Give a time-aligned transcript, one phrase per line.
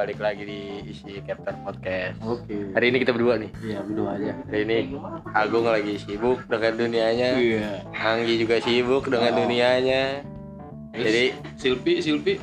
[0.00, 2.16] Balik lagi di isi Captain Podcast.
[2.24, 2.72] Oke.
[2.72, 3.52] Hari ini kita berdua nih.
[3.60, 4.32] Iya, berdua aja.
[4.48, 4.96] Hari ini
[5.36, 7.36] Agung lagi sibuk dengan dunianya.
[7.36, 7.84] Iya.
[7.92, 9.44] Anggi juga sibuk dengan Oh.
[9.44, 10.24] dunianya.
[10.96, 12.40] Jadi Silpi, Silpi.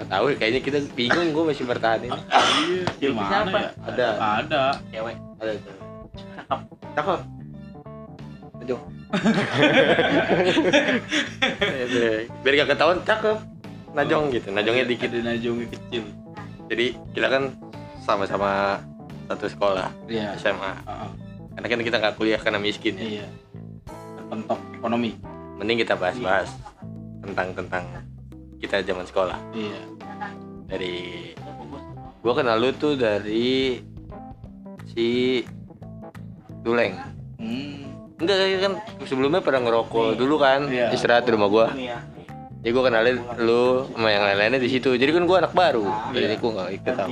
[0.00, 2.16] nggak tahu ya, kayaknya kita bingung gue masih bertahan ini.
[2.72, 2.84] Iya.
[3.04, 3.58] Gimana siapa?
[3.60, 3.68] ya?
[3.84, 4.08] Ada.
[4.16, 4.62] Ada.
[4.96, 5.16] Cewek.
[5.44, 5.52] Ada.
[6.40, 6.60] Cakep.
[6.96, 7.20] Cakep.
[8.64, 8.80] Aduh.
[12.40, 13.53] Biar gak ketahuan cakep.
[13.94, 14.50] Najong gitu.
[14.50, 15.08] Najongnya dikit.
[15.08, 16.04] Ada najongnya kecil.
[16.66, 17.42] Jadi kita kan
[18.02, 18.82] sama-sama
[19.24, 20.34] satu sekolah Iya.
[20.36, 20.72] SMA.
[20.84, 21.10] Heeh.
[21.54, 22.98] Karena kan kita nggak kuliah karena miskin.
[22.98, 23.22] ya.
[23.22, 23.26] Iya.
[24.18, 25.14] Terpentok ekonomi.
[25.56, 26.50] Mending kita bahas-bahas
[27.22, 27.84] tentang tentang
[28.58, 29.38] kita zaman sekolah.
[29.54, 29.80] Iya.
[30.66, 30.94] Dari
[32.18, 33.78] gua kenal lu tuh dari
[34.90, 35.40] si
[36.64, 36.96] Duleng.
[37.38, 37.86] Hmm.
[38.18, 38.72] Enggak kan
[39.04, 40.90] sebelumnya pernah ngerokok dulu kan Iya.
[40.90, 41.66] istirahat di rumah gua.
[42.64, 44.96] Jadi gua kenalin lu sama yang lain-lainnya di situ.
[44.96, 45.84] Jadi kan gua anak baru.
[46.16, 47.10] Jadi gua nggak ikut tahu.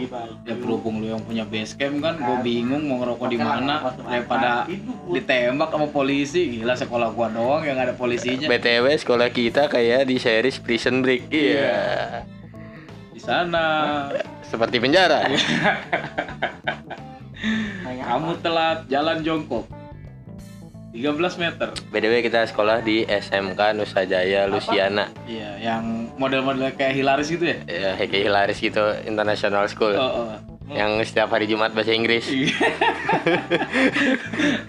[0.49, 4.65] Ya berhubung lu yang punya base camp kan, gue bingung mau ngerokok di mana daripada
[5.13, 6.57] ditembak sama polisi.
[6.57, 8.49] Gila sekolah gua doang yang ada polisinya.
[8.49, 11.29] BTW sekolah kita kayak di series Prison Break.
[11.29, 12.25] Iya.
[13.13, 14.09] Di sana
[14.49, 15.29] Seperti penjara.
[18.13, 19.65] kamu telat jalan jongkok
[20.93, 21.73] 13 meter.
[21.89, 25.09] BTW kita sekolah di SMK Nusa Jaya Luciana.
[25.25, 27.57] Iya, yang model-model kayak Hilaris gitu ya.
[27.65, 29.97] Ya, Heki Hilaris gitu, International School.
[29.97, 30.37] Oh, oh.
[30.69, 32.29] Yang setiap hari Jumat bahasa Inggris.
[32.29, 32.53] Iya.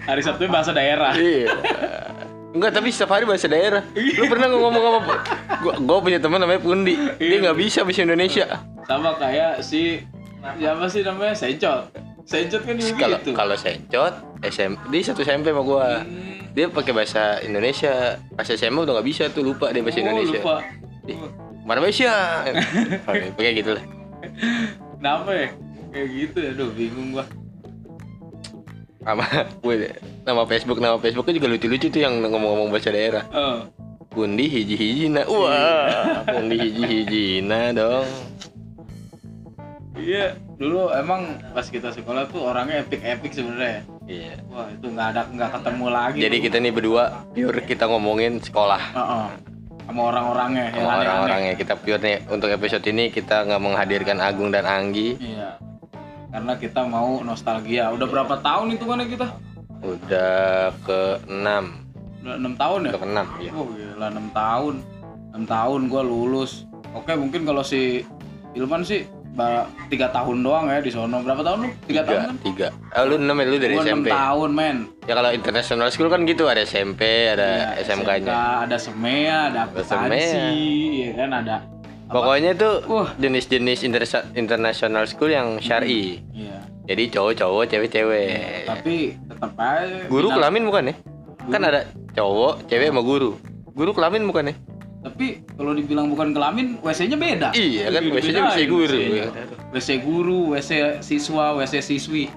[0.08, 1.16] Hari Sabtu bahasa daerah.
[1.16, 1.48] Iya.
[2.52, 3.82] Enggak, tapi setiap hari bahasa daerah.
[3.96, 5.00] Lu pernah ngomong sama
[5.64, 6.94] gua, gua punya teman namanya Pundi.
[7.16, 8.44] Dia nggak bisa bahasa Indonesia.
[8.84, 10.04] Sama kayak si
[10.60, 11.32] siapa sih namanya?
[11.32, 11.88] Sencot.
[12.28, 13.32] Sencot kan juga gitu.
[13.32, 14.12] kalau sencot
[14.44, 16.04] SM dia satu SMP sama gua.
[16.04, 16.52] Hmm.
[16.54, 18.20] Dia pakai bahasa Indonesia.
[18.32, 20.38] Pas SMA udah nggak bisa tuh lupa dia bahasa Oh, Indonesia.
[20.38, 20.56] lupa.
[21.04, 21.18] Ih,
[21.64, 22.12] Mana Malaysia?
[23.08, 23.84] Pakai gitu lah.
[25.00, 25.48] Kenapa ya?
[25.90, 27.24] Kayak gitu ya, aduh bingung gua.
[29.00, 29.24] Sama
[29.60, 29.74] gue
[30.24, 33.24] nama Facebook nama Facebooknya juga lucu-lucu tuh yang ngomong-ngomong bahasa daerah.
[33.32, 33.68] Oh.
[34.08, 35.26] Pundi hiji hijina.
[35.26, 38.08] Wah, pundi hiji hijina dong.
[39.94, 43.84] Iya, dulu emang pas kita sekolah tuh orangnya epic-epic sebenarnya.
[44.04, 44.36] Iya.
[44.52, 46.18] Wah, itu nggak ada nggak ketemu lagi.
[46.20, 48.82] Jadi kita nih berdua pure kita ngomongin sekolah.
[48.92, 49.26] Heeh.
[49.84, 54.64] Sama orang-orangnya Sama orang-orangnya kita pure nih untuk episode ini kita nggak menghadirkan Agung dan
[54.64, 55.16] Anggi.
[55.20, 55.60] Iya.
[56.32, 57.92] Karena kita mau nostalgia.
[57.92, 59.28] Udah berapa tahun itu kan kita?
[59.84, 62.90] Udah ke 6 Udah 6 tahun ya?
[62.96, 63.50] Udah ke 6 ya.
[63.52, 64.74] Oh gila 6 tahun
[65.36, 66.64] 6 tahun gua lulus
[66.96, 68.08] Oke mungkin kalau si
[68.56, 69.04] Ilman sih
[69.88, 71.68] tiga tahun doang ya di sono berapa tahun lu?
[71.84, 72.36] Tiga tahun Tiga, kan?
[72.40, 72.66] tiga.
[72.94, 74.08] Oh, lu 6 ya lu dari Gua 6 SMP.
[74.08, 78.30] tahun men Ya kalau international school kan gitu ada SMP, ada Iya, SMK-nya.
[78.30, 80.44] SMK, Ada SEMEA, ada akuntansi
[81.00, 81.56] ya kan ada
[82.04, 83.10] Pokoknya tuh Wah.
[83.16, 86.20] jenis-jenis intersa- international school yang syari.
[86.30, 88.68] Iya Jadi cowok-cowok, cewek-cewek.
[88.68, 90.94] Tapi tetap aja Guru kelamin bukan ya?
[91.48, 91.80] Kan ada
[92.12, 93.40] cowok, cewek sama guru.
[93.72, 94.54] Guru kelamin bukan ya?
[95.04, 97.48] Tapi kalau dibilang bukan kelamin, WC-nya beda.
[97.52, 98.96] Iya kan, WC-nya WC guru.
[98.96, 99.24] WC-nya.
[99.68, 100.70] WC guru, WC
[101.04, 102.32] siswa, WC siswi.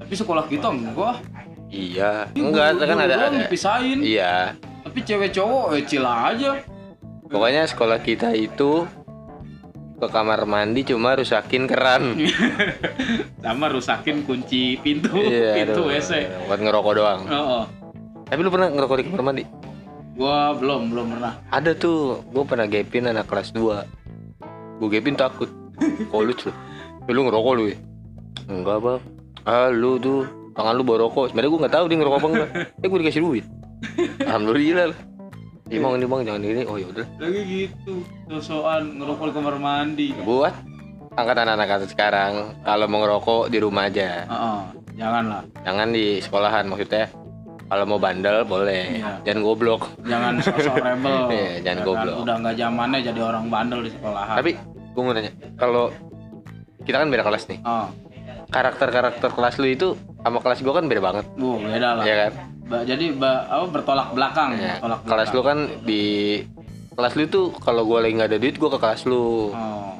[0.00, 1.20] Tapi sekolah kita enggak.
[1.68, 3.44] Iya, enggak kan ada ada.
[3.44, 4.00] dipisahin.
[4.00, 4.56] Iya.
[4.88, 6.64] Tapi cewek cowok eh cila aja.
[7.28, 8.88] Pokoknya sekolah kita itu
[10.00, 12.16] ke kamar mandi cuma rusakin keran.
[13.44, 16.10] Sama rusakin kunci pintu, Iya, pintu aduh, WC.
[16.48, 17.20] Buat ngerokok doang.
[17.28, 17.64] Oh, oh.
[18.26, 19.44] Tapi lu pernah ngerokok di kamar mandi?
[20.12, 21.32] Gua belum, belum pernah.
[21.48, 23.80] Ada tuh, gua pernah gapin anak kelas 2
[24.76, 25.48] Gua gapin takut.
[26.12, 26.52] Kolus lu
[27.08, 27.76] "Eh, Lu ngerokok lu ya?
[28.50, 29.00] Enggak bang.
[29.42, 31.32] Ah lu tuh Tangan lu bawa rokok.
[31.32, 32.50] Sebenernya gua gak tahu dia ngerokok apa enggak.
[32.84, 33.44] Eh gua dikasih duit.
[34.28, 35.00] Alhamdulillah lah.
[35.72, 40.08] Bang ini bang jangan ini Oh yaudah Lagi gitu, sosokan ngerokok di kamar mandi.
[40.20, 40.52] Buat.
[41.16, 42.32] Angkatan anak-anak sekarang.
[42.60, 44.28] Kalau mau ngerokok di rumah aja.
[44.28, 44.60] Oh, oh.
[44.92, 45.40] janganlah.
[45.64, 47.08] Jangan di sekolahan maksudnya
[47.72, 49.24] Kalau mau bandel boleh Iya.
[49.24, 51.16] Jangan goblok Jangan sosok rebel.
[51.32, 51.88] Iya, jangan Ya kan?
[51.88, 52.16] goblok.
[52.20, 54.36] Udah nggak zamannya jadi orang bandel di sekolahan.
[54.36, 54.50] Tapi
[54.92, 55.84] gua mau nanya Kalau
[56.82, 57.86] kita kan beda kelas nih oh,
[58.48, 59.88] karakter-karakter kelas lu itu
[60.18, 62.02] sama kelas gua kan beda banget bu, beda lah.
[62.02, 62.32] ya kan
[62.64, 64.76] Ba- jadi ba- apa bertolak belakang, ya.
[64.76, 66.02] bertolak kelas lu kan di
[66.92, 69.94] kelas lu tuh kalau gua lagi nggak ada duit gua ke kelas lu Oh,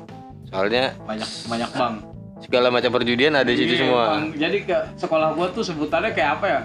[0.45, 1.95] soalnya banyak banyak bang.
[2.43, 4.27] segala macam perjudian ada di situ Iya, semua Bang.
[4.35, 6.61] Jadi ke sekolah gua tuh sebutannya kayak apa ya?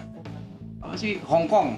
[0.87, 1.19] Apa sih?
[1.21, 1.69] Hongkong.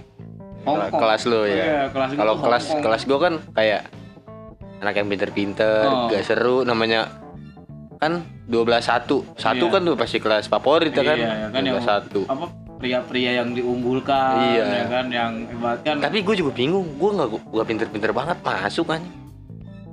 [0.59, 0.99] Hongkong.
[0.99, 2.83] kelas lu ya Iya, kelas kalau kelas Hongkong.
[2.83, 3.81] kelas gua kan kayak
[4.79, 6.07] anak yang pinter-pinter Oh.
[6.07, 7.07] gak seru namanya
[7.95, 9.73] kan 12 satu satu Iya.
[9.73, 12.45] kan tuh pasti kelas favorit ya kan Iya, ya kan yang 12 satu apa
[12.75, 14.63] pria-pria yang diunggulkan Iya.
[14.69, 18.87] ya kan yang hebat kan tapi gue juga bingung gue nggak gua pinter-pinter banget masuk
[18.87, 19.01] kan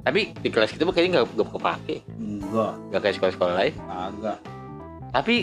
[0.03, 3.75] tapi di kelas kita kayaknya nggak nggak kepake enggak Gak kayak sekolah-sekolah lain.
[3.87, 4.39] agak
[5.09, 5.35] Tapi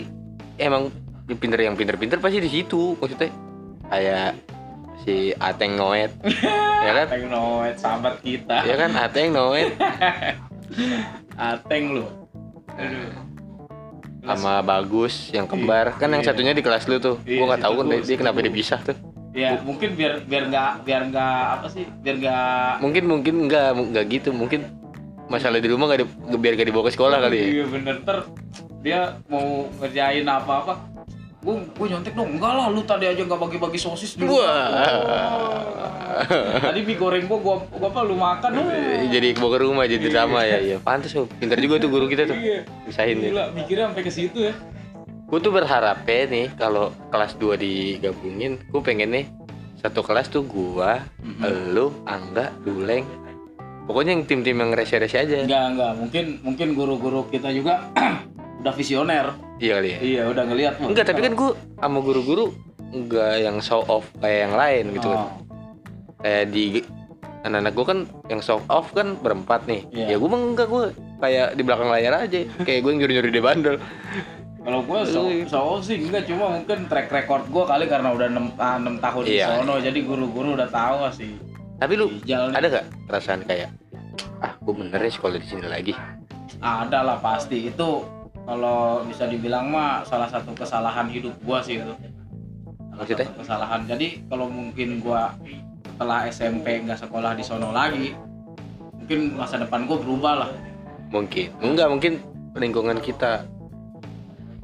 [0.54, 0.88] emang
[1.34, 3.28] pinter yang pinter-pinter pasti di situ maksudnya
[3.94, 4.30] kayak
[5.06, 6.10] si Ateng Noet.
[6.84, 7.06] Ya kan?
[7.06, 8.66] Ateng Noet sahabat kita.
[8.66, 9.70] Ya kan Ateng Noet.
[11.54, 12.04] Ateng lu.
[12.74, 13.10] Aduh.
[14.24, 15.94] Sama Bagus yang kembar.
[16.00, 16.32] Kan yang Iya.
[16.32, 17.20] satunya di kelas lu tuh.
[17.22, 18.96] Iya, gua nggak tahu kan dia, kenapa dipisah tuh.
[19.34, 21.84] Ya mungkin biar biar nggak biar nggak apa sih?
[22.00, 24.30] Biar nggak mungkin mungkin nggak nggak gitu.
[24.32, 24.64] Mungkin
[25.28, 26.06] masalah di rumah nggak di,
[26.38, 27.46] biar gak dibawa ke sekolah kali ya.
[27.60, 27.96] Iya bener.
[28.06, 28.18] Ter
[28.80, 30.72] dia mau ngerjain apa apa
[31.44, 32.28] gue gue nyontek dong.
[32.34, 34.32] Enggak lah lu tadi aja nggak bagi-bagi sosis rumah.
[34.32, 35.94] Wah.
[36.70, 38.50] tadi mie goreng gua gua, gua apa lu makan
[39.10, 40.76] jadi bawa ke rumah jadi drama ya iya.
[40.78, 42.38] Pantas tuh pinter juga tuh guru kita tuh.
[42.38, 42.62] Iya.
[42.86, 44.54] Pisahin dia gila mikirnya sampai ke situ ya.
[45.26, 49.26] Gue tuh berharap ya nih kalau kelas 2 digabungin gue pengen nih
[49.82, 51.42] satu kelas tuh gua Mhm.
[51.44, 53.04] elu angga duleng.
[53.84, 55.44] Pokoknya yang tim-tim yang rese-rese aja.
[55.44, 55.92] Enggak enggak.
[56.00, 57.84] Mungkin mungkin guru-guru kita juga
[58.64, 59.26] udah visioner.
[59.60, 59.98] Iya kali ya?
[60.00, 62.44] Iya udah ngelihat enggak tapi kan gue sama guru-guru
[62.96, 65.20] enggak yang show off kayak yang lain gitu kan.
[65.20, 65.30] Oh,
[66.24, 66.80] kayak di
[67.44, 67.98] anak-anak gue kan
[68.32, 69.84] yang show off kan berempat nih.
[69.92, 70.16] Iya.
[70.16, 70.84] ya gue mah enggak gue
[71.20, 72.40] kayak di belakang layar aja.
[72.64, 73.76] Kayak gue yang nyuri-nyuri di bandel.
[74.64, 78.56] Kalau gue so, so sih enggak cuma mungkin track record gue kali karena udah 6,
[79.04, 79.60] tahun di Iya.
[79.60, 81.36] sono jadi guru-guru udah tahu sih.
[81.76, 82.56] Tapi lu nih.
[82.56, 83.68] ada gak perasaan kayak
[84.40, 85.92] ah gue bener ya sekolah di sini lagi.
[86.64, 87.68] Ada lah pasti.
[87.68, 88.13] Itu
[88.44, 93.26] kalau bisa dibilang mah salah satu kesalahan hidup gua sih itu salah Maksudnya?
[93.26, 95.32] satu kesalahan jadi kalau mungkin gua
[95.86, 98.12] setelah SMP nggak sekolah di sono lagi
[98.94, 100.50] mungkin masa depan gua berubah lah
[101.08, 102.12] mungkin enggak mungkin
[102.54, 103.42] lingkungan kita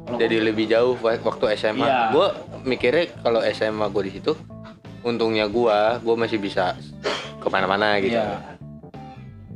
[0.01, 2.01] kalau jadi lebih jauh wa- waktu SMA Iya.
[2.11, 2.27] gue
[2.65, 4.33] mikirnya kalau SMA gue di situ
[5.01, 6.75] untungnya gue gue masih bisa
[7.39, 8.43] ke mana-mana gitu Iya.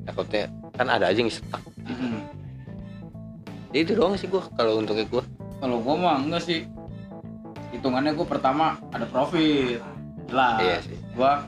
[0.05, 2.23] takutnya kan ada aja yang stuck Mm-mm.
[3.75, 5.23] Ya itu doang sih gue kalau untungnya gue
[5.65, 6.61] kalau gua mah enggak sih.
[7.73, 9.81] Hitungannya gua pertama ada profit.
[10.29, 10.61] Jelas.
[10.61, 10.99] Iya sih.
[11.17, 11.41] Gua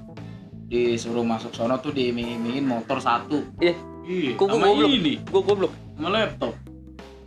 [0.66, 3.44] disuruh masuk sono tuh diiming-imingin motor satu.
[3.60, 3.76] Iya.
[4.08, 4.88] Iya, Kok gua sama goblok?
[4.88, 5.72] ini, gue goblok.
[5.98, 6.54] Sama laptop.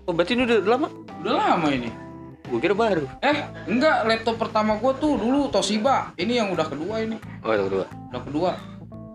[0.08, 0.88] oh berarti ini udah lama?
[1.22, 1.90] Udah lama ini.
[2.50, 3.06] gue kira baru.
[3.22, 3.38] Eh,
[3.70, 6.18] enggak, laptop pertama gua tuh dulu Toshiba.
[6.18, 7.22] Ini yang udah kedua ini.
[7.46, 7.86] oh udah kedua.
[8.10, 8.52] Udah kedua.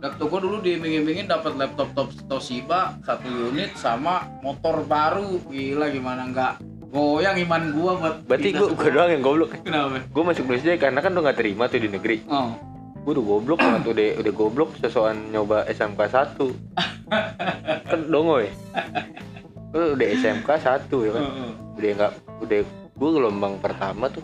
[0.04, 5.40] Laptop gua dulu diiming-imingin dapat laptop top Toshiba satu unit sama motor baru.
[5.48, 6.60] Gila gimana enggak
[6.92, 8.78] goyang iman gua buat berarti gue sekolah.
[8.78, 9.98] gue doang yang goblok Kenapa?
[10.06, 12.54] gue masuk SD karena kan udah gak terima tuh di negeri Oh.
[13.02, 16.38] gue udah goblok banget udah udah goblok sesuatu nyoba SMK 1
[17.90, 18.52] kan dongo ya
[19.74, 21.50] Gua udah SMK 1 ya kan Heeh.
[21.74, 22.12] udah nggak
[22.46, 22.58] udah
[22.94, 24.22] gue gelombang pertama tuh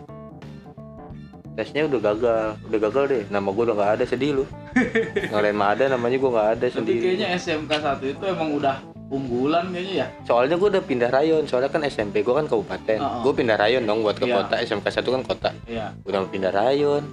[1.60, 2.46] tesnya udah gagal.
[2.72, 3.22] Udah gagal deh.
[3.28, 4.44] Nama gue udah nggak ada sedih lu.
[5.30, 8.76] Ngalain mah ada namanya gue nggak ada Tapi sendiri kayaknya SMK 1 itu emang udah
[9.10, 10.06] unggulan kayaknya ya.
[10.24, 11.44] soalnya gue udah pindah rayon.
[11.44, 12.98] Soalnya kan SMP gue kan kabupaten.
[13.04, 13.20] Oh, oh.
[13.28, 14.36] gue pindah rayon dong buat ke Iya.
[14.40, 14.54] kota.
[14.56, 15.50] SMK 1 kan kota.
[15.68, 15.86] Iya.
[16.08, 17.04] udah pindah rayon.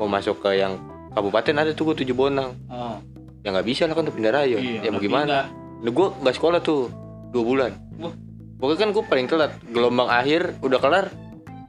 [0.00, 0.80] Mau masuk ke yang
[1.12, 2.56] kabupaten ada tuh gue tujuh bonang.
[2.72, 2.96] Oh.
[3.40, 4.60] ya nggak bisa lah kan udah pindah rayon.
[4.64, 5.48] Iya, ya mau gimana.
[5.80, 6.88] Nah, gue nggak sekolah tuh
[7.36, 7.72] dua bulan.
[8.00, 8.16] Wah.
[8.56, 9.52] pokoknya kan gue paling telat.
[9.68, 11.06] Gelombang akhir udah kelar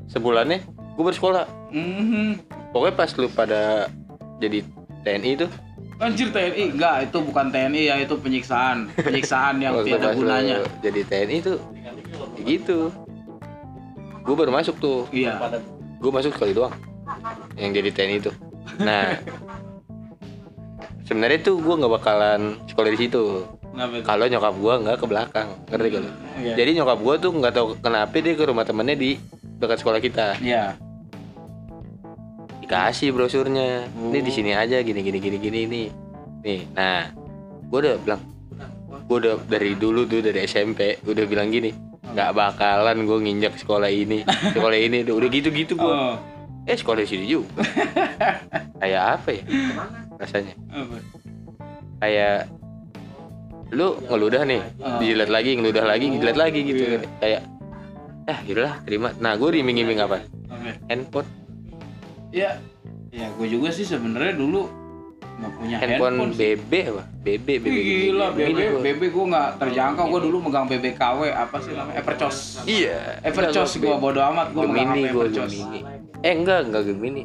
[0.08, 0.60] sebulannya
[0.92, 2.26] gue bersekolah Mhm.
[2.72, 3.88] pokoknya pas lu pada
[4.38, 4.60] jadi
[5.02, 5.52] TNI tuh
[6.02, 9.86] Anjir TNI, enggak itu bukan TNI ya itu penyiksaan, penyiksaan yang lu
[10.18, 10.66] gunanya.
[10.82, 11.92] jadi TNI tuh ya
[12.42, 12.90] gitu
[14.22, 15.38] gue baru masuk tuh Iya.
[15.98, 16.74] gue masuk sekali doang
[17.54, 18.34] yang jadi TNI tuh
[18.78, 19.14] nah
[21.04, 23.24] sebenarnya tuh gue nggak bakalan sekolah di situ
[23.72, 24.02] itu?
[24.02, 26.04] kalau nyokap gue nggak ke belakang ngerti gak?
[26.40, 26.54] Iya.
[26.56, 29.12] jadi nyokap gue tuh nggak tahu kenapa dia ke rumah temennya di
[29.60, 30.76] dekat sekolah kita Iya.
[32.72, 33.84] Dikasih brosurnya.
[33.92, 35.88] Ini di sini aja gini gini gini gini nih
[36.42, 37.12] nih nah
[37.68, 38.22] gue udah bilang
[39.06, 41.70] gue udah dari dulu tuh dari SMP udah bilang gini
[42.02, 46.16] nggak bakalan gue nginjak sekolah ini sekolah ini udah gitu gitu gue Oh.
[46.64, 47.60] eh sekolah di sini juga.
[48.80, 49.44] Kayak apa ya?
[50.16, 50.56] Rasanya.
[51.98, 52.38] Kayak
[53.70, 54.96] lu ngeludah nih Oh.
[54.98, 56.84] dijilat lagi ngeludah lagi dijilat lagi gitu.
[56.88, 57.00] Iya.
[57.20, 57.42] kayak
[58.26, 59.10] ah yaudahlah terima.
[59.20, 60.24] Nah gue diiming-iming apa?
[60.88, 61.28] Handphone
[62.32, 62.52] Iya.
[63.12, 64.72] Ya, gue juga sih sebenarnya dulu
[65.42, 66.34] nggak punya handphone, handphone.
[66.38, 68.80] BB apa BB BB gila, BB, gua.
[68.86, 70.06] BB gue nggak terjangkau.
[70.08, 71.98] Gue dulu megang BBKW apa sih namanya?
[72.00, 72.38] Evercos.
[72.70, 75.52] iya Evercos gue bodo amat gue megang HP gue Evercos.
[75.52, 75.80] Gemini
[76.22, 77.24] eh enggak enggak Gemini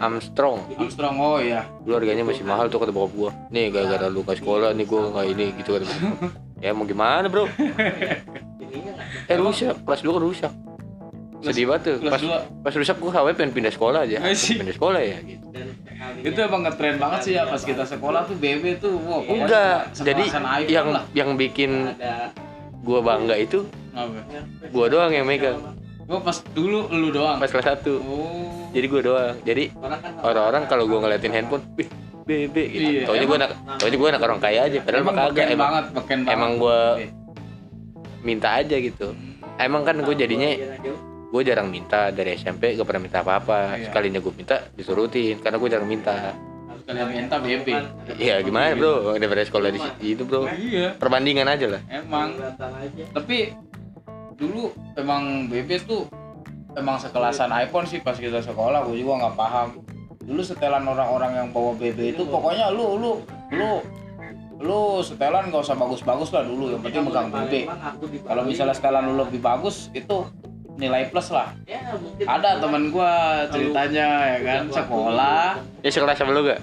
[0.00, 1.66] Armstrong Armstrong oh ya.
[1.84, 5.12] dulu harganya masih mahal tuh kata bokap gua nih gara-gara lu ke sekolah nih gua
[5.12, 6.30] nggak ini gitu kata bokap.
[6.64, 7.44] ya mau gimana bro
[9.30, 10.52] eh rusak kelas dua kan rusak
[11.40, 11.96] sedih banget tuh.
[12.08, 12.22] Pas
[12.64, 14.16] pas rusak gua kawin pengen pindah sekolah aja.
[14.20, 14.60] Asik.
[14.60, 15.44] pindah sekolah ya gitu.
[16.20, 18.96] Itu emang ngetren banget sih ya pas kita sekolah tuh BB tuh.
[19.00, 19.78] Pokoknya enggak.
[20.00, 20.24] jadi
[20.68, 21.04] yang lah.
[21.16, 21.96] yang bikin
[22.80, 23.68] gue bangga itu
[24.70, 25.58] gue doang yang megang.
[26.10, 27.38] Gua pas dulu lu doang.
[27.38, 28.02] pas kelas satu.
[28.02, 28.66] Oh.
[28.74, 29.34] jadi gue doang.
[29.46, 29.64] Jadi
[30.20, 31.88] orang-orang kalau gue ngeliatin handphone wih
[32.30, 32.88] bebe gitu.
[32.94, 35.58] Iya, taunya gue anak taunya gue anak orang kaya aja padahal mah emang kagak emang
[35.58, 36.28] banget, banget.
[36.30, 36.98] emang gua-
[38.20, 39.16] minta aja gitu.
[39.56, 40.50] Emang kan gue jadinya
[41.30, 43.78] gue jarang minta dari SMP gak pernah minta apa-apa.
[43.78, 43.90] Iya.
[43.90, 45.38] sekalinya gue minta disurutin.
[45.38, 46.34] Karena gue jarang minta.
[46.90, 47.66] Kalian minta BB.
[48.18, 49.14] Iya gimana bro?
[49.14, 50.50] Daripada sekolah di situ bro.
[50.50, 51.80] Iya, perbandingan aja lah.
[51.86, 52.34] Emang.
[53.14, 53.54] Tapi
[54.34, 56.10] dulu emang BB tuh
[56.74, 58.82] emang sekelasan iPhone sih pas kita sekolah.
[58.90, 59.78] Gue juga nggak paham.
[60.26, 63.12] Dulu setelan orang-orang yang bawa BB itu pokoknya lu lu
[63.54, 63.70] lu
[64.60, 66.74] lu setelan gak usah bagus-bagus lah dulu.
[66.74, 67.52] Yang penting megang BB
[68.26, 70.26] kalau misalnya setelan lu lebih bagus itu
[70.80, 71.52] nilai plus lah.
[72.18, 73.12] Ada teman gua
[73.46, 75.60] ceritanya ya kan sekolah.
[75.80, 76.60] ya sekelas sama lu gak?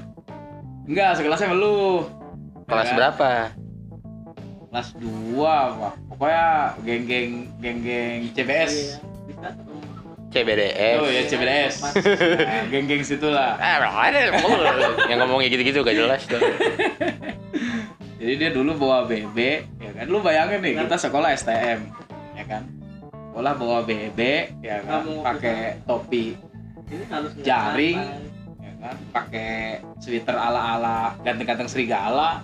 [0.83, 1.77] Enggak sekelasnya sama lu.
[2.65, 2.97] Kelas Ya kan?
[2.97, 3.29] berapa?
[4.67, 5.39] Kelas 2
[5.79, 5.93] Pak.
[6.11, 6.45] pokoknya
[6.81, 8.99] geng-geng geng-geng CBS
[10.27, 11.93] CBDS oh ya CBS Nah,
[12.67, 13.55] geng-geng situ lah.
[13.57, 14.17] Ah, ada
[15.07, 16.43] yang ngomongnya gitu-gitu gak jelas dong.
[18.17, 19.37] jadi dia dulu bawa BB
[19.79, 20.05] ya kan?
[20.09, 21.79] Lu bayangin nih kita sekolah STM
[22.35, 22.63] ya kan
[23.37, 24.19] sekolah bawa BB
[24.65, 25.05] ya kan?
[25.21, 26.33] pakai topi
[27.37, 28.01] jaring
[28.57, 28.95] ya kan?
[29.13, 32.41] Pakai sweater ala-ala ganteng-ganteng serigala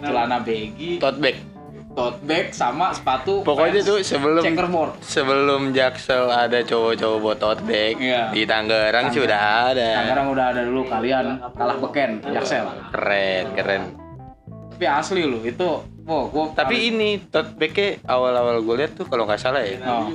[0.00, 1.36] celana baggy Tote bag.
[1.92, 8.00] tote bag sama sepatu Pokoknya tuh sebelum checkerboard sebelum Jaksel ada cowok-cowok buat tote bag
[8.00, 8.32] Iya.
[8.32, 9.88] di Tangerang sih udah ada.
[10.00, 12.64] Tangerang udah ada dulu kalian kalah beken Jaksel.
[12.88, 13.82] Keren, keren.
[14.72, 19.22] tapi asli lu itu wow gua Tapi ini tote bagnya awal-awal gue lihat tuh kalau
[19.22, 20.10] nggak salah ya, Oh.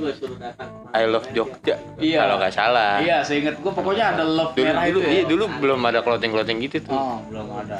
[0.89, 1.75] I love Jogja.
[1.97, 2.21] Iya.
[2.21, 2.99] Kalau nggak salah.
[2.99, 5.99] iya seinget gua pokoknya ada love Dulu, merah dulu, itu ya iya, dulu belum ada
[6.01, 6.91] clothing-clothing gitu tuh.
[6.91, 7.79] oh belum ada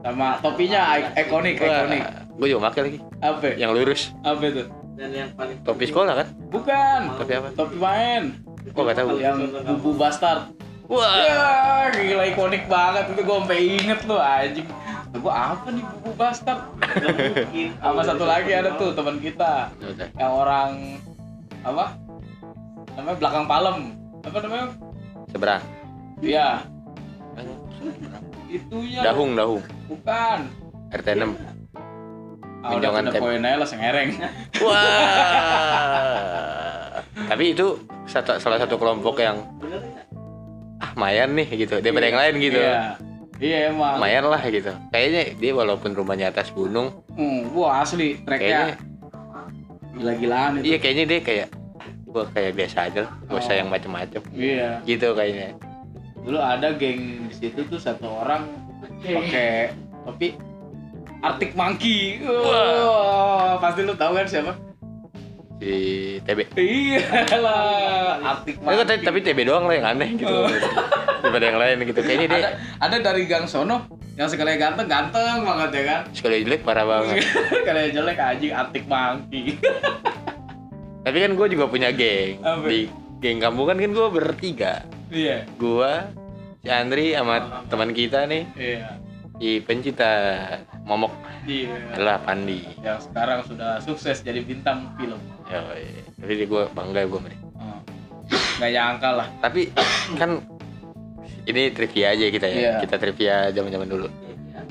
[0.00, 2.02] sama topinya ik- ikonik ikonik
[2.32, 2.98] gue juga pakai lagi.
[3.20, 4.02] apa Yang lurus.
[4.20, 4.62] apa itu
[5.62, 6.26] Topi sekolah kan?
[6.48, 7.48] bukan Topi apa?
[7.52, 8.22] topi main
[8.64, 9.18] Gue nggak tahu.
[9.18, 9.36] yang
[9.74, 10.50] bubu bastard
[10.84, 11.16] Wah.
[11.18, 11.42] ya
[11.88, 14.66] gila ikonik banget itu gua sampai inget tuh anjing
[15.12, 16.60] Gua apa nih bubu bastard
[17.84, 20.08] sama satu lagi ada tuh teman kita Udah.
[20.16, 20.70] yang orang
[21.62, 21.84] apa
[22.92, 23.76] namanya belakang palem
[24.20, 24.66] apa namanya
[25.28, 25.62] Seberang.
[26.18, 26.64] iya
[28.48, 29.62] itunya Dahung, dahung.
[29.86, 30.38] bukan
[30.90, 31.32] RT 6.
[32.60, 34.10] ah, udah ada tem- poin aja lah sengereng
[34.64, 34.82] Wah.
[37.28, 37.66] Tapi itu
[38.04, 39.40] satu, salah satu kelompok yang
[40.76, 41.78] ah mayan nih gitu.
[41.78, 42.58] Daripada yang lain gitu.
[42.58, 42.98] iya
[43.42, 44.70] iya emang Mayan lah gitu.
[44.88, 48.64] Kayaknya dia walaupun rumahnya atas gunung, hmm, wah asli kayaknya tracknya
[49.92, 51.46] gila-gilaan itu iya kayaknya dia kayak
[51.76, 53.58] "Ah, gua kayak biasa aja lah, gak usah Oh.
[53.58, 54.22] yang macem-macem.
[54.32, 55.58] iya Gitu kayaknya.
[56.18, 58.46] dulu ada geng di situ tuh satu orang
[59.02, 60.38] pakai topi
[61.20, 64.54] Arctic Monkey wah pasti lu tahu kan siapa
[65.58, 65.74] Si
[66.20, 66.40] TB.
[66.56, 67.02] iya
[67.36, 70.30] lah Arctic Monkey tapi TB doang lah yang aneh gitu.
[71.32, 72.00] Daripada yang lain gitu.
[72.04, 72.50] Kayaknya dia ada
[72.84, 77.24] ada dari gang sono yang sekali ganteng ganteng banget ya kan sekali jelek parah banget.
[77.64, 79.56] sekali jelek anjing Arctic Monkey
[81.08, 82.38] Tapi kan gue juga punya geng.
[82.44, 82.68] Apa?
[82.68, 82.86] Di
[83.18, 84.84] geng kampung kan kan gue bertiga.
[85.10, 86.06] iya Gua,
[86.62, 88.94] si Andri sama teman kita nih, iya
[89.42, 90.06] si pencinta
[90.86, 91.10] momok
[91.42, 92.62] iya adalah Pandi.
[92.78, 95.18] yang sekarang sudah sukses jadi bintang film
[95.50, 96.06] Yoi.
[96.22, 97.38] Jadi gue bangga gue dia.
[97.58, 97.80] oh.
[98.62, 99.74] nggak nyangka lah Tapi
[100.14, 100.38] kan
[101.44, 102.54] ini trivia aja kita ya.
[102.54, 102.72] Iya.
[102.80, 104.06] Kita trivia zaman-zaman dulu.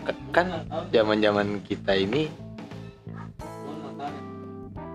[0.01, 0.47] K- Kan
[0.89, 2.31] zaman-zaman kita ini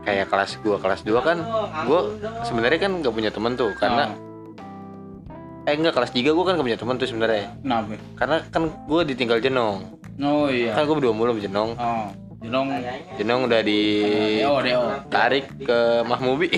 [0.03, 1.39] kayak kelas gua kelas 2 kan
[1.83, 2.01] gua
[2.43, 4.15] sebenarnya kan gak punya temen tuh karena
[5.63, 7.95] eh enggak kelas 3 gua kan gak punya temen tuh sebenarnya Kenapa?
[8.15, 9.83] karena kan gua ditinggal jenong
[10.17, 10.73] Oh iya.
[10.73, 12.07] kan gua berdua mulu jenong Oh,
[12.39, 12.69] jenong
[13.17, 14.83] jenong udah Deo, Deo.
[15.03, 16.53] ditarik ke Mahmubi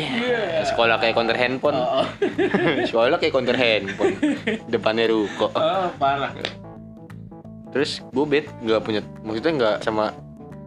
[0.65, 2.07] sekolah kayak counter handphone Oh, oh.
[2.89, 4.15] sekolah kayak counter handphone
[4.67, 6.35] depannya ruko Oh, parah.
[7.69, 10.11] terus gue bet nggak punya maksudnya nggak sama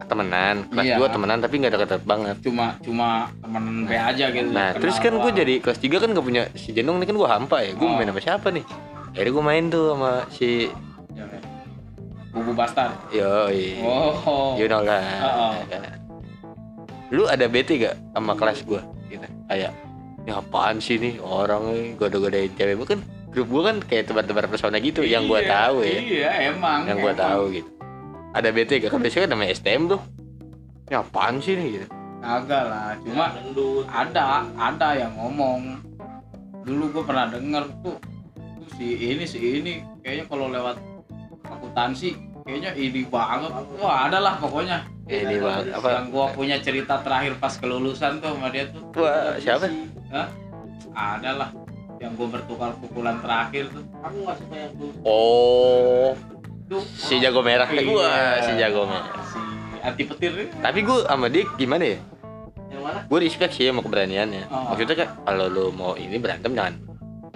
[0.02, 0.96] temenan kelas Iya.
[0.96, 4.48] dua temenan tapi nggak deket banget Cuma cuma temen B aja gitu.
[4.48, 7.28] nah terus kan gue jadi kelas 3 kan nggak punya si jenong ini kan gue
[7.30, 7.94] hampa ya gue Oh.
[7.94, 8.64] main sama siapa nih
[9.12, 10.72] akhirnya gue main tuh sama si.
[12.32, 12.96] Bubu bastard.
[13.10, 13.52] yo
[13.84, 14.56] Oh.
[14.56, 15.84] you know lah Oh, oh.
[17.10, 19.72] lu ada bete gak sama kelas gue gitu kayak
[20.18, 24.76] ini apaan sih nih orang goda-godain cewek Gua kan grup gue kan kayak tebar-tebar pesona
[24.78, 26.80] gitu yang gue Iya, tahu ya Iya, emang.
[26.84, 27.20] yang gue emang.
[27.20, 27.70] tahu gitu
[28.32, 30.00] ada bete gak kan biasanya kan namanya STM tuh
[30.82, 31.88] ini apaan sih nih gitu
[32.22, 33.34] Kagak lah, cuma
[33.90, 34.24] ada
[34.54, 35.74] ada yang ngomong.
[36.62, 40.78] Dulu gue pernah denger tuh, tuh si ini si ini kayaknya kalau lewat
[41.72, 42.08] akuntansi
[42.44, 43.50] kayaknya ini banget.
[43.80, 44.78] Wah, ada lah pokoknya.
[45.02, 49.34] ini bang apa yang gua punya cerita terakhir pas kelulusan tuh sama dia tuh wah
[49.36, 49.66] siapa
[50.08, 50.28] Hah?
[50.94, 51.48] ada lah
[51.98, 54.90] yang gua bertukar pukulan terakhir tuh Aku nggak suka yang tuh.
[55.02, 56.14] oh
[56.64, 57.82] tuh si jago merah Iya.
[57.82, 58.08] gua
[58.40, 59.40] si jago merah si
[59.82, 61.98] anti petir tapi gua sama dia gimana ya
[62.70, 63.00] Yang mana?
[63.04, 64.70] gue respect sih sama keberaniannya Oh.
[64.72, 66.78] maksudnya kan kalau lu mau ini berantem jangan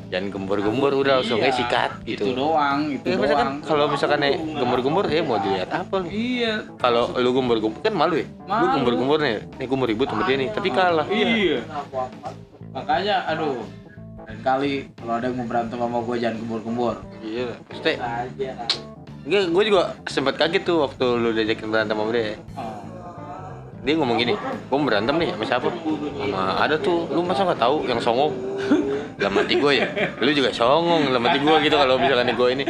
[0.06, 2.24] jangan gembur-gembur udah langsung Iya, sikat itu gitu.
[2.32, 3.66] doang itu Ya, misalkan doang.
[3.66, 6.62] kalau misalkan nih gembur-gembur ya mau dilihat apa lu iya.
[6.76, 8.26] Kalau lu gembur-gembur kan malu ya?
[8.38, 8.74] Lu Malu.
[8.76, 11.06] gembur-gembur nih nih gue mau ribut sama dia nih tapi kalah.
[11.08, 11.58] Iya.
[11.66, 12.28] Aku apa?
[12.70, 13.64] makanya aduh
[14.20, 16.94] lain kali kalau ada yang mau berantem sama gue jangan gembur-gembur.
[17.18, 18.50] Iya maksudnya Aja.
[19.26, 22.38] gue juga sempat kaget tuh waktu lu diajakin berantem sama dia.
[22.54, 22.78] Oh.
[23.80, 25.68] dia ngomong gini gue berantem nih sama siapa?
[25.70, 28.30] Sama ada tuh lu masa nggak tahu yang songong
[29.16, 29.86] dalam hati gue ya.
[30.20, 32.64] Lu juga songong dalam hati gue gitu kalau misalkan gue ini.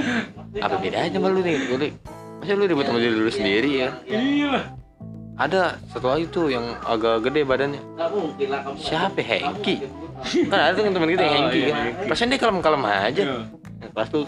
[0.63, 1.57] Apa bedanya sama lu nih?
[1.69, 1.93] Gue nih,
[2.41, 3.89] masa lu ribut sama diri lu sendiri ya?
[4.09, 4.77] Iya
[5.37, 7.81] ada satu lagi tuh yang agak gede badannya.
[7.93, 8.77] Nggak mungkin lah kamu.
[8.81, 9.75] Siapa, Hengki?
[10.49, 11.85] nggak kan ada tuh teman kita yang Oh, Hengki iya, kan.
[12.09, 13.23] Perasaan dia kalem-kalem aja.
[13.23, 13.37] Iya.
[13.77, 14.25] yang kelas tuh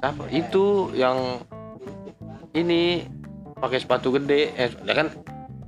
[0.00, 0.22] siapa?
[0.32, 0.64] Itu
[0.96, 1.18] yang
[2.56, 3.04] ini
[3.60, 4.56] pakai sepatu gede.
[4.56, 5.12] Eh dia kan?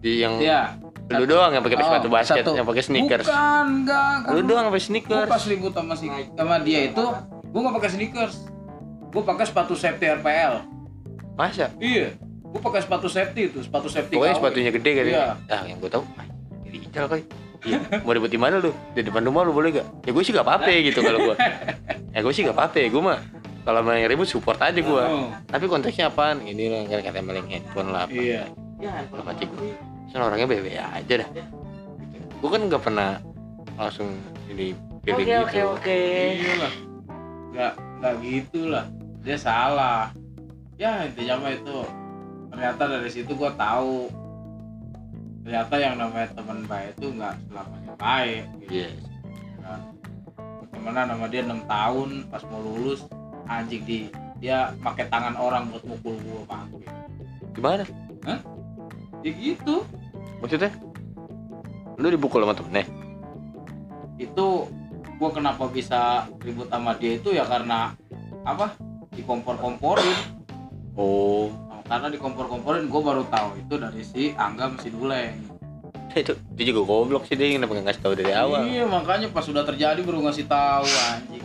[0.00, 0.80] Di yang Iya.
[1.10, 2.52] Lu doang yang pakai Oh, sepatu basket satu.
[2.52, 4.14] yang pakai sneakers Bukan, enggak.
[4.20, 7.04] Kan lu doang pakai Gue sneakers pas ribut sama si sama dia itu,
[7.42, 8.34] gue nggak pakai sneakers.
[9.08, 10.52] Gue pakai sepatu safety RPL.
[11.32, 12.12] masa Iya.
[12.42, 14.12] Gue pakai sepatu safety itu, sepatu safety.
[14.12, 14.40] pokoknya KW.
[14.42, 15.26] sepatunya gede kan Iya.
[15.48, 16.26] ah yang gue tahu ah,
[16.64, 17.22] ini Ical kali
[17.60, 17.78] Iya.
[18.00, 20.42] mau ribut di mana lu di depan rumah lu boleh gak ya gue sih gak
[20.42, 21.36] apa-apa gitu kalau gue
[22.14, 23.18] ya gue sih gak apa-apa gue mah
[23.62, 27.46] kalau main ribut support aja gue Oh, tapi konteksnya apaan ini lah kan kata maling
[27.46, 28.42] handphone lah apa Iya.
[28.78, 29.26] Ya, handphone.
[30.08, 31.28] Soalnya orangnya bebe aja dah
[32.38, 33.18] gue kan gak pernah
[33.74, 34.14] langsung
[34.46, 36.00] ini pilih Oke gitu oke oke.
[36.36, 36.72] Iya lah.
[37.48, 38.84] Nggak nggak gitu lah.
[39.24, 40.12] Dia salah.
[40.78, 41.78] Ya intinya mah itu.
[42.52, 44.10] Ternyata dari situ gue tahu.
[45.46, 48.44] Ternyata yang namanya teman baik itu nggak selamanya baik.
[48.62, 48.70] Gitu.
[48.74, 48.90] Iya.
[49.64, 49.80] kan
[50.72, 53.04] temenan sama dia 6 tahun pas mau lulus
[53.50, 53.98] anjing di
[54.38, 56.86] dia pakai tangan orang buat mukul gua pakai
[57.52, 57.84] gimana
[59.22, 59.86] ya gitu.
[60.42, 60.70] Maksudnya?
[61.98, 62.86] Lu dipukul sama temennya?
[64.18, 64.70] Itu
[65.18, 67.94] gua kenapa bisa ribut sama dia itu ya karena
[68.46, 68.74] apa?
[69.14, 70.38] Dikompor-komporin.
[70.94, 71.50] Oh.
[71.70, 75.58] Nah, karena dikompor-komporin gua baru tahu itu dari si Angga mesin Duleng
[76.16, 78.64] itu itu juga goblok sih dia kenapa nggak ngasih tahu dari awal.
[78.64, 81.44] Iya makanya pas sudah terjadi baru ngasih tahu anjing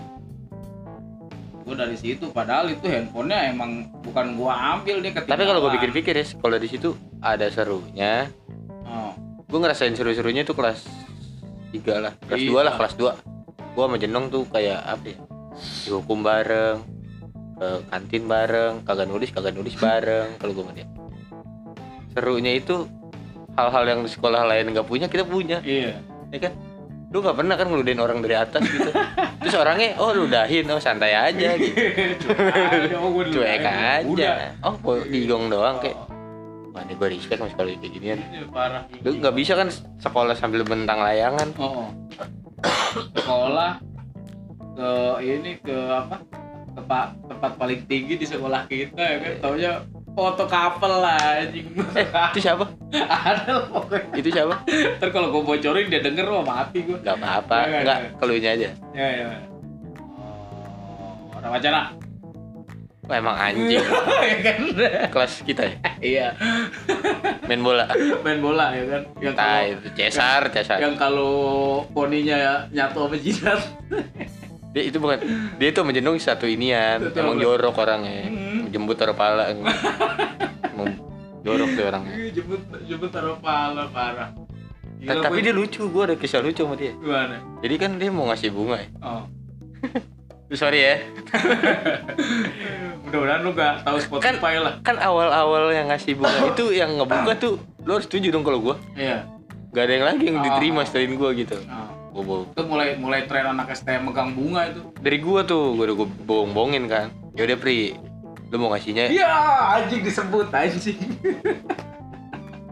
[1.63, 5.71] gua dari situ padahal itu handphonenya emang bukan gua ambil dia ketinggalan tapi kalau gue
[5.79, 6.89] pikir-pikir ya kalau di situ
[7.23, 8.27] ada serunya.
[8.83, 9.15] Oh.
[9.47, 10.85] gue ngerasain seru-serunya tuh kelas
[11.71, 12.51] 3 lah kelas Iya.
[12.51, 15.17] 2 lah kelas 2 gue sama Jenong tuh kayak apa ya
[15.85, 16.77] dihukum bareng
[17.57, 20.87] ke kantin bareng kagak nulis kagak nulis bareng kalau gue dia
[22.13, 22.85] serunya itu
[23.53, 25.61] hal-hal yang di sekolah lain nggak punya kita punya.
[25.61, 25.97] Iya.
[26.33, 26.53] Ya kan
[27.13, 28.89] lu nggak pernah kan ngeludahin orang dari atas gitu.
[29.45, 32.25] Terus orangnya oh ludahin oh santai aja gitu.
[33.37, 36.09] Cuek aja oh digong doang kayak
[36.73, 38.19] wah ini gue respect sama sekolah kayak ginian.
[39.05, 39.69] Lu nggak bisa kan
[40.01, 41.53] sekolah sambil bentang layangan?
[41.61, 41.93] Oh.
[43.13, 43.77] Sekolah
[44.73, 44.89] ke
[45.21, 46.17] ini ke apa?
[46.73, 49.33] Tempat tempat paling tinggi di sekolah kita ya kan.
[49.37, 51.65] Taunya foto couple lah anjing.
[51.93, 54.13] eh itu siapa Ada lah pokoknya.
[54.13, 54.55] itu siapa
[54.95, 56.95] Ntar kalau gue bocorin dia denger wah mati gue.
[56.95, 58.17] nggak apa-apa Nggak, nggak nggak.
[58.17, 59.27] keluarnya aja Ya ya.
[59.97, 61.81] Oh, orang wacana.
[63.03, 63.83] Wah, emang anjing
[64.23, 64.57] ya kan?
[65.09, 66.27] kelas kita ya Iya,
[67.43, 67.83] main bola
[68.21, 69.01] main bola ya kan.
[69.19, 71.33] Yang nah kalau itu cesar cesar yang kalau
[71.89, 73.59] poninya ya nyatu sama jidat.
[74.71, 75.19] dia itu bukan
[75.57, 78.52] dia itu menjenung satu inian Satu emang jorok orangnya Hmm.
[78.73, 79.53] Jembut taruh pala
[81.39, 84.31] jorok tuh orangnya Ih, Jemput jemput taruh pala parah.
[84.95, 87.35] Gila, Ta- tapi gua- dia lucu gue ada kisah lucu sama dia gimana?
[87.59, 89.23] jadi kan dia mau ngasih bunga ya Oh.
[90.55, 90.95] sorry ya
[93.03, 94.79] Mudah-mudahan lu gak tahu Spotify lah.
[94.79, 98.75] kan awal-awal yang ngasih bunga itu yang ngebuka tuh lo harus setuju dong kalau gue
[98.95, 99.27] Iya.
[99.69, 100.43] gak ada yang lagi yang Oh.
[100.43, 104.69] diterima selain gue gitu Nah, gue bawa itu mulai mulai tren anak STM megang bunga
[104.69, 104.79] itu.
[104.95, 107.97] dari gue tuh gue udah gue bohong-bohongin kan yaudah pri
[108.53, 109.09] lu mau ngasihnya?
[109.09, 109.33] Iya,
[109.81, 111.01] anjing disebut anjing.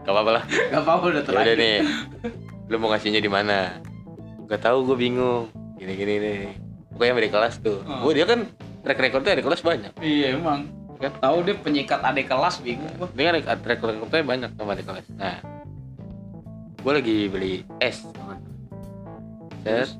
[0.06, 0.44] gak apa-apa lah.
[0.46, 1.76] Gak apa-apa udah ya udah nih.
[2.70, 3.82] Lu mau ngasihnya di mana?
[4.46, 5.50] Gak tahu gue bingung.
[5.74, 6.62] Gini gini nih
[7.02, 7.82] pokoknya dari kelas tuh.
[7.82, 8.06] Oh.
[8.06, 8.46] gue dia kan
[8.86, 9.92] track recordnya ada kelas banyak.
[9.98, 10.70] Iya emang.
[11.02, 11.10] Kan?
[11.18, 13.10] Tahu dia penyikat adik kelas bingung gua.
[13.10, 15.06] dia kan track recordnya banyak sama di kelas.
[15.18, 15.42] Nah
[16.78, 18.06] gue lagi beli es
[19.62, 19.94] Set,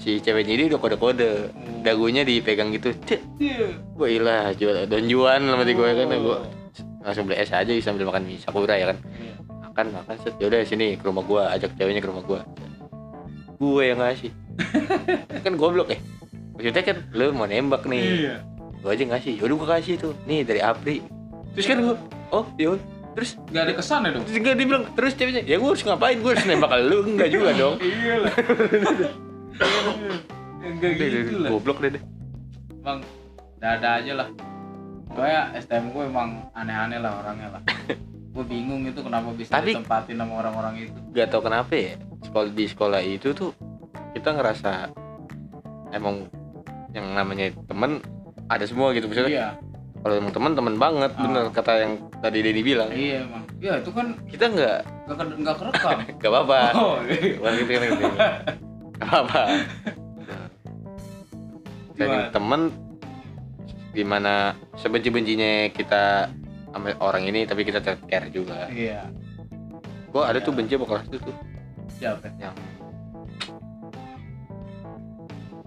[0.00, 1.52] si ceweknya ini udah kode-kode.
[1.84, 3.20] Dagunya dipegang gitu cek.
[3.38, 3.78] Iya.
[3.94, 6.38] gue ilah jual donjuan sama di gue kan gue
[7.04, 8.98] langsung beli es aja sambil makan mie sakura ya kan?
[9.20, 9.34] Iya.
[9.68, 10.34] makan makan set.
[10.40, 12.40] Yaudah sini ke rumah gua ajak ceweknya ke rumah gua.
[13.60, 14.32] Gue yang ngasih.
[15.44, 16.00] Kan goblok ya
[16.54, 18.02] maksudnya kan lu mau nembak nih.
[18.24, 18.34] Iya.
[18.80, 19.32] gua aja ngasih.
[19.42, 20.14] Yaudah gua kasih tuh.
[20.24, 21.02] Nih dari Apri.
[21.54, 21.96] Terus kan gua
[22.32, 22.82] oh yaudah
[23.14, 24.26] terus Gak ada kesan ya dong?
[24.26, 26.16] terus enggak dia bilang terus ceweknya ya gua harus ngapain?
[26.18, 26.98] Gua harus nembak lu.
[27.04, 27.74] Enggak juga dong.
[27.84, 28.34] Iya lah.
[30.60, 31.50] Enggak gitu lah.
[31.50, 32.02] goblok deh deh
[32.80, 33.00] Bang,
[33.56, 34.28] dada aja lah.
[35.06, 37.62] Pokoknya STM gue emang aneh-aneh lah orangnya lah.
[38.34, 40.98] gue bingung itu kenapa bisa Tapi- ditempatin sama orang-orang itu.
[41.10, 43.54] gak tau kenapa ya sekolah di sekolah itu tuh
[44.10, 44.90] kita ngerasa
[45.90, 46.26] emang
[46.90, 48.02] yang namanya temen
[48.44, 49.48] ada semua gitu maksudnya Iya,
[49.96, 51.20] kalau emang temen temen banget Ah.
[51.20, 53.46] bener kata yang tadi Denny bilang iya emang.
[53.56, 55.98] Iya itu kan kita nggak gak, ke- nggak kerekam.
[56.18, 57.38] nggak apa-apa oh, iya.
[57.38, 58.06] Bukan gitu kan gitu.
[61.94, 62.26] Dan Gimana?
[62.30, 62.60] temen
[63.94, 64.34] gimana
[64.74, 66.26] sebenci-bencinya kita
[66.74, 69.06] sama orang ini tapi kita tetap care juga iya.
[70.10, 70.58] gua ada tuh Iya.
[70.58, 71.36] benci sama kelas itu tuh
[71.94, 72.26] Siapa?
[72.36, 72.50] yang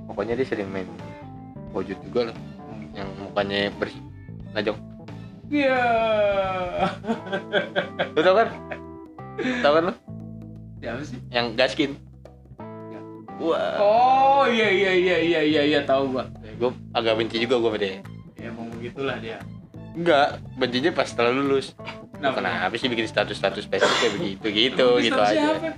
[0.06, 0.88] pokoknya dia sering main
[1.71, 2.84] wujud juga lah Hmm.
[2.91, 4.04] yang mukanya bersih
[4.52, 4.76] najong
[5.47, 5.80] Iya.
[8.12, 8.47] lu tau kan
[9.63, 9.93] tau kan lu
[10.78, 11.19] Siapa sih?
[11.32, 11.95] yang gaskin
[13.38, 16.26] wah Oh iya iya iya iya iya iya tahu gua.
[16.52, 17.93] gue agak benci juga gue sama dia
[18.36, 19.38] Ya emang begitulah dia.
[19.91, 21.73] enggak bencinya pas setelah lulus
[22.13, 22.38] Kenapa?
[22.39, 25.73] kenapa sih bikin status-status Facebook kayak begitu gitu gitu aja apa?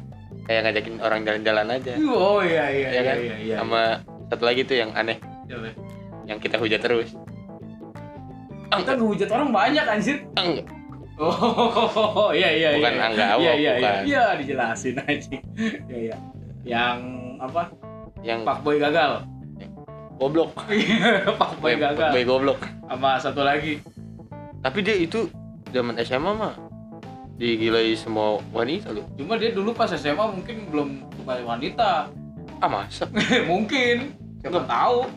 [0.46, 3.56] kayak ngajakin orang jalan-jalan aja Oh iya iya ya iya kan iya iya.
[3.58, 3.82] sama
[4.28, 5.72] satu lagi tuh yang aneh Siapa?
[6.26, 7.12] yang kita hujat terus
[8.70, 10.18] Kita ngehujat orang banyak anjir.
[10.36, 10.68] enggak
[11.18, 13.04] Oh iya iya Bukan iya.
[13.04, 13.74] Angga Awok, Iya iya iya.
[13.76, 14.02] bukan.
[14.06, 15.32] Iya dijelasin aja.
[15.84, 16.16] Iya iya.
[16.64, 16.98] Yang
[17.40, 17.72] apa?
[18.20, 19.24] yang Pak Boy gagal.
[20.14, 20.52] goblok
[21.40, 22.12] Pak Boy gagal.
[22.12, 23.80] boy goblok Sama satu lagi.
[24.60, 25.32] tapi dia itu
[25.70, 26.54] zaman SMA mah
[27.34, 32.12] digilai semua wanita loh Cuma dia dulu pas SMA mungkin belum suka wanita.
[32.58, 33.08] ah masa
[33.52, 34.12] mungkin.
[34.40, 35.08] Siapa tahu.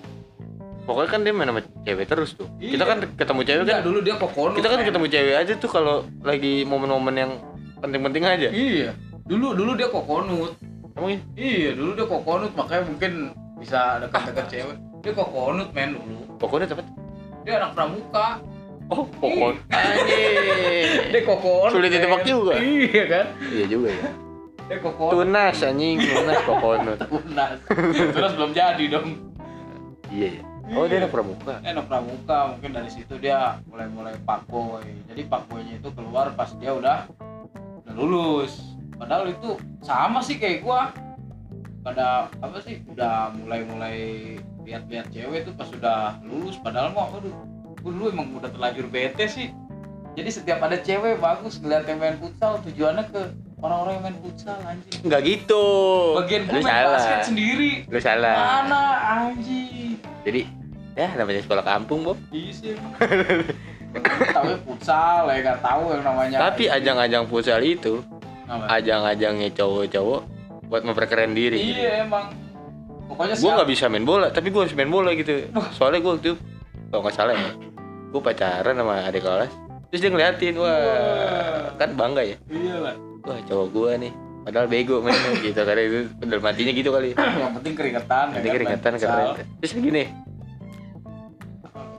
[0.82, 2.86] pokoknya kan dia main sama cewek terus tuh kita Iya.
[2.88, 4.54] kan ketemu cewek kan Enggak, dulu dia kokonut.
[4.54, 7.32] kita kan ketemu cewek aja tuh kalau lagi momen-momen yang
[7.78, 8.90] penting-penting aja Iya.
[9.22, 10.54] Dulu dulu dia kokonut.
[10.92, 11.20] Emang iya?
[11.34, 13.12] Iya, dulu dia kokonut makanya mungkin
[13.56, 14.76] bisa dekat-dekat cewek.
[15.02, 16.18] Dia kokonut men dulu.
[16.36, 16.86] pokoknya dapat
[17.42, 18.38] Dia anak pramuka.
[18.86, 21.72] oh pokok anjing Dia kokonut.
[21.72, 22.54] Sulit ditebak juga.
[22.58, 23.26] Iya kan?
[23.48, 24.10] iya juga ya
[24.68, 25.12] Dia kokonut.
[25.18, 27.56] tunas anjing tunas kokonut Tunas.
[28.14, 29.08] Terus belum jadi dong.
[30.08, 34.80] iya ya oh dia anak pramuka Dia anak pramuka, mungkin dari situ dia mulai-mulai pakboy.
[35.04, 37.10] Jadi pakboynya itu keluar pas dia udah
[37.82, 38.71] udah lulus.
[39.02, 40.94] Padahal itu sama sih kayak gua.
[41.82, 47.34] Pada apa sih udah mulai-mulai lihat-lihat cewek tuh pas udah lulus padahal mau aduh
[47.82, 49.50] gua dulu emang udah terlanjur bete sih.
[50.14, 53.20] Jadi setiap ada cewek bagus ngeliat yang main futsal tujuannya ke
[53.58, 55.02] orang-orang yang main futsal anjing.
[55.02, 55.66] Nggak gitu.
[56.22, 56.94] Bagian gua main salah.
[56.94, 57.72] basket sendiri.
[57.90, 58.36] Lu salah.
[58.38, 59.98] Mana anjing?
[60.22, 60.46] Jadi
[60.94, 62.18] ya namanya sekolah kampung Bob.
[62.30, 62.78] Iya sih
[64.32, 66.36] tahu ya futsal ya nggak tahu yang namanya.
[66.48, 68.00] tapi ajang-ajang futsal itu?
[68.68, 70.20] Ajang-ajangnya cowok-cowok
[70.68, 72.32] buat memperkeren diri Iya emang.
[73.12, 75.52] Pokoknya gue nggak bisa main bola tapi gue harus main bola gitu.
[75.76, 76.36] Soalnya gue waktu itu
[76.88, 77.50] kalau nggak salah ya
[78.12, 79.52] gue pacaran sama adik kelas.
[79.92, 81.76] Terus dia ngeliatin wah Wah.
[81.76, 82.36] kan bangga ya.
[82.48, 82.94] Iya lah.
[83.22, 84.12] wah cowok gue nih
[84.42, 85.60] padahal bego mainnya gitu.
[85.60, 87.08] Karena itu bener matinya gitu kali.
[87.12, 88.26] Yang penting keringetan.
[88.28, 89.26] ya nanti kan, keringetan main keren
[89.60, 90.04] terus gini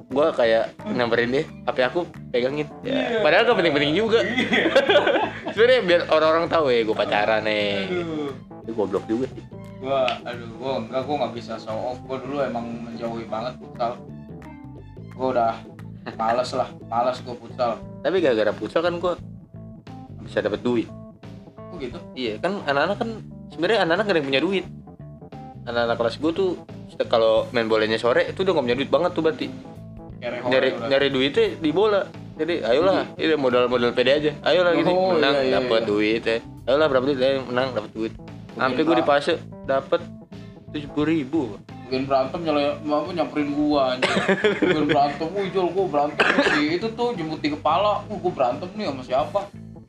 [0.05, 3.19] gue kayak nyamperin dia HP aku pegangin ya, Iya.
[3.21, 4.69] padahal gak penting-penting juga Iya.
[5.53, 8.31] sebenarnya biar orang-orang tahu ya gue pacaran nih Aduh.
[8.61, 9.43] itu goblok juga sih
[9.83, 11.99] Gua, aduh, gua enggak, gua nggak bisa show off.
[12.07, 13.99] Gua dulu emang menjauhi banget futsal.
[15.11, 15.51] Gua udah
[16.15, 17.71] males lah, males gua futsal.
[17.99, 19.11] tapi gara-gara futsal kan gue
[20.23, 20.87] bisa dapat duit
[21.67, 21.99] Kok gitu?
[22.15, 23.09] Iya kan anak-anak kan
[23.51, 24.65] sebenarnya anak-anak gak ada yang punya duit.
[25.63, 26.49] Anak-anak kelas gue tuh
[27.03, 29.47] kalau main bolanya sore itu udah gak punya duit banget tuh berarti.
[30.23, 32.07] Nyari nyari duitnya di bola.
[32.33, 34.31] Jadi ayolah, ini modal-modal pede aja.
[34.41, 35.89] Ayolah gini Oh, menang iya, iya, dapat iya.
[35.91, 36.38] duit ya.
[36.65, 38.13] Ayolah berapa duit ya menang dapat duit.
[38.57, 39.33] Sampai gue di fase
[39.69, 40.01] dapat
[40.73, 41.41] tujuh puluh ribu.
[41.86, 44.09] Bikin berantem nyala apa nyamperin gua anjir.
[44.65, 46.81] Bikin berantem, wih Jol, gua berantem sih.
[46.81, 49.39] Itu tuh jemput di kepala, uh, gua berantem nih sama siapa?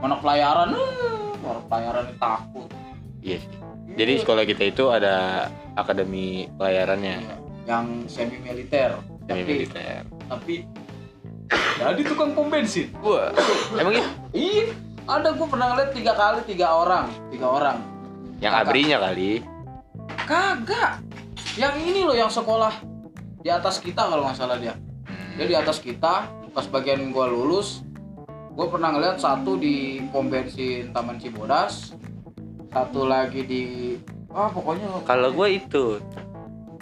[0.04, 2.68] Anak pelayaran, uh, orang pelayaran takut.
[3.24, 3.50] Iya sih.
[3.96, 5.48] Jadi sekolah kita itu ada
[5.80, 7.24] akademi pelayarannya.
[7.24, 9.00] Iya, yang semi militer.
[9.24, 10.04] Semi militer.
[10.28, 10.64] Tapi
[11.78, 12.88] jadi tukang pom bensin.
[13.04, 13.30] Wah,
[13.76, 14.10] emang gitu?
[14.32, 14.72] Iya,
[15.04, 17.78] ada gua pernah ngeliat tiga kali tiga orang, tiga orang.
[18.40, 18.66] Yang Kakak.
[18.66, 19.30] abrinya kali.
[20.24, 20.92] Kagak.
[21.54, 22.72] Yang ini loh yang sekolah
[23.44, 24.74] di atas kita kalau nggak salah dia.
[25.04, 25.36] Hmm.
[25.36, 27.84] Dia di atas kita, pas bagian gua lulus,
[28.54, 31.90] gue pernah ngeliat satu di pom bensin Taman Cibodas
[32.70, 33.62] satu lagi di
[34.34, 35.98] ah pokoknya Kalau gue itu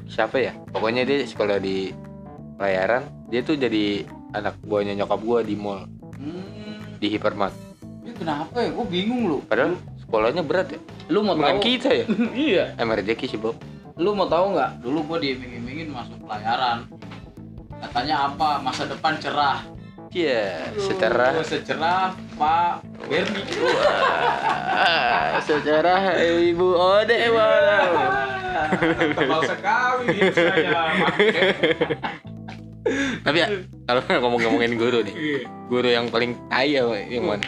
[0.09, 0.53] siapa ya?
[0.73, 1.93] Pokoknya dia sekolah di
[2.63, 3.03] pelayaran.
[3.27, 4.07] Dia tuh jadi
[4.39, 5.83] anak buahnya nyokap gue di mall.
[6.15, 7.51] Hmm, di Hypermart.
[8.07, 8.71] ini kenapa ya?
[8.71, 9.39] Gue bingung lu.
[9.43, 10.81] Padahal sekolahnya berat ya.
[11.11, 11.67] lu mau Bukan tahu?
[11.67, 12.07] kita ya.
[12.39, 12.65] iya.
[12.79, 13.59] Emang rezeki sih Bob.
[13.99, 14.79] lu mau tahu nggak?
[14.79, 16.87] Dulu gue diiming-imingin masuk pelayaran.
[17.83, 18.63] Katanya apa?
[18.63, 19.67] Masa depan cerah.
[20.13, 22.15] Iya, secara Aduh, secerah.
[22.39, 22.85] Pak.
[23.11, 23.43] Berni.
[23.59, 27.17] Wah, secara ibu Ode
[29.17, 32.23] tebal sekali saya
[33.23, 33.49] Tapi ya,
[33.85, 35.15] kalau ngomong-ngomongin guru nih,
[35.67, 37.47] guru yang paling kaya yang mana?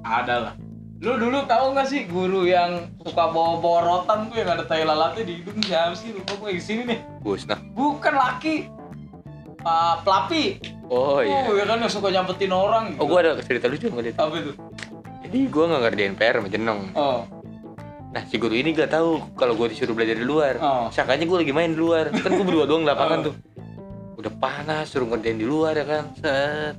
[0.00, 0.54] ada lah
[1.00, 4.84] lu dulu tahu nggak sih guru yang suka bawa bawa rotan tuh yang ada tai
[4.84, 7.56] lalatnya di hidung siapa sih lupa gue di sini nih Gus nah.
[7.72, 8.68] bukan laki
[9.58, 11.46] Pak Pelapi Oh iya.
[11.46, 14.12] oh ya kan yang suka nyampetin orang Oh gua ada cerita lucu dia.
[14.12, 14.52] apa itu
[15.24, 16.80] Jadi gua nggak ngerjain PR sama Jenong.
[16.92, 17.20] oh
[18.10, 20.58] Nah si guru ini gak tahu kalau gua disuruh belajar di luar.
[20.58, 22.10] oh Sangkanya gua lagi main di luar.
[22.10, 23.24] Kan gua berdua doang di lapangan Oh.
[23.24, 23.34] tuh.
[24.20, 26.04] Udah panas suruh ngerjain di luar ya kan.
[26.20, 26.76] Set.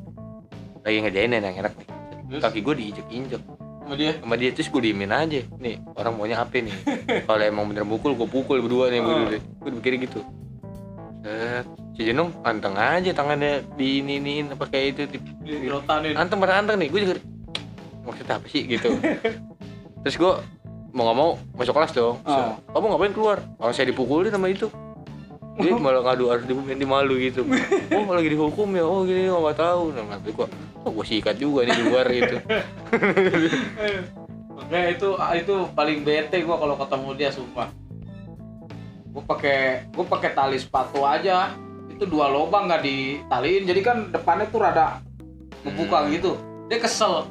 [0.85, 1.87] Lagi ngerjain yang enak nih.
[2.29, 2.41] terus?
[2.45, 3.41] Kaki gua diinjek-injek.
[3.81, 4.13] Sama dia?
[4.21, 5.41] Sama dia terus gue diemin aja.
[5.57, 6.71] Nih orang maunya apa nih?
[7.27, 9.25] Kalau emang bener mukul gue pukul berdua nih Oh.
[9.27, 10.21] gue gue mikirnya gitu.
[11.21, 11.65] Set.
[11.91, 16.15] si Jenong anteng aja tangannya di ini iniin apa kayak itu di, di rotanin.
[16.15, 16.87] Anteng pada anteng nih.
[16.87, 17.15] Gue juga
[18.05, 18.63] maksudnya apa sih?
[18.63, 18.89] Gitu.
[20.05, 20.33] Terus gue
[20.95, 22.15] mau nggak mau masuk kelas dong.
[22.23, 22.55] Oh.
[22.71, 23.37] kamu ngapain keluar?
[23.43, 24.71] Kalau saya dipukulin sama itu
[25.59, 27.43] dia malah ngadu harus di malu gitu
[27.95, 30.49] oh lagi dihukum ya oh gini oh nggak tahu nah tapi kok
[30.85, 32.35] oh, gue sikat juga nih di luar gitu
[34.61, 35.09] Makanya itu
[35.41, 37.67] itu paling bete gua kalau ketemu dia sumpah.
[39.11, 41.51] Gua pakai gua pakai tali sepatu aja.
[41.91, 43.67] Itu dua lubang nggak ditaliin.
[43.67, 45.01] Jadi kan depannya tuh rada
[45.65, 46.13] membuka Hmm.
[46.13, 46.31] gitu.
[46.69, 47.27] Dia kesel.